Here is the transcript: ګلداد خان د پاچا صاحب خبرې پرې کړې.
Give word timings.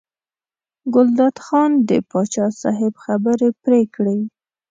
ګلداد 0.93 1.35
خان 1.45 1.71
د 1.89 1.91
پاچا 2.09 2.45
صاحب 2.61 2.93
خبرې 3.03 3.49
پرې 3.63 3.81
کړې. 3.95 4.19